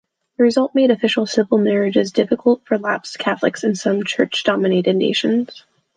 The 0.37 0.43
result 0.43 0.73
made 0.73 0.89
official 0.89 1.27
civil 1.27 1.59
marriages 1.59 2.11
difficult 2.11 2.65
for 2.65 2.79
lapsed 2.79 3.19
Catholics 3.19 3.63
in 3.63 3.75
some 3.75 4.03
Church-dominated 4.03 4.95
nations. 4.95 5.63